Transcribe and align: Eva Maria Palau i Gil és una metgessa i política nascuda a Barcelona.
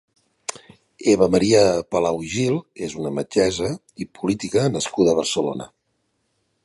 Eva 1.11 1.27
Maria 1.35 1.59
Palau 1.95 2.17
i 2.27 2.31
Gil 2.35 2.57
és 2.87 2.95
una 3.03 3.11
metgessa 3.21 3.71
i 4.07 4.09
política 4.21 4.65
nascuda 4.79 5.15
a 5.15 5.19
Barcelona. 5.21 5.69